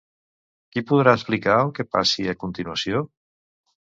[0.77, 3.03] Qui podrà explicar el que passi a continuació?